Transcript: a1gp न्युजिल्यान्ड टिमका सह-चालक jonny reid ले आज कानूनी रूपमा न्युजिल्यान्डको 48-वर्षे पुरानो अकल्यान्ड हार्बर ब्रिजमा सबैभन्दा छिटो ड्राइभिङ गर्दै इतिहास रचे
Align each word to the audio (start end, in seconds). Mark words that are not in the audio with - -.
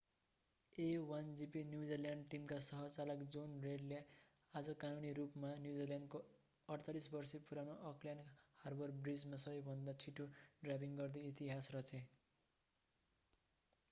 a1gp 0.73 1.59
न्युजिल्यान्ड 1.65 2.23
टिमका 2.31 2.55
सह-चालक 2.67 3.25
jonny 3.35 3.59
reid 3.65 3.83
ले 3.91 3.99
आज 4.53 4.71
कानूनी 4.85 5.11
रूपमा 5.19 5.51
न्युजिल्यान्डको 5.59 6.23
48-वर्षे 6.69 7.43
पुरानो 7.51 7.77
अकल्यान्ड 7.91 8.35
हार्बर 8.59 8.97
ब्रिजमा 9.03 9.41
सबैभन्दा 9.47 9.97
छिटो 10.05 10.29
ड्राइभिङ 10.63 10.99
गर्दै 11.03 11.27
इतिहास 11.31 11.73
रचे 11.79 12.05